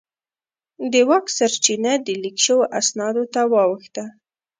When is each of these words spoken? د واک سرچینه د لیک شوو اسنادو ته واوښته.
د 0.91 0.93
واک 1.09 1.25
سرچینه 1.37 1.93
د 2.05 2.07
لیک 2.21 2.37
شوو 2.45 2.63
اسنادو 2.79 3.23
ته 3.33 3.41
واوښته. 3.51 4.05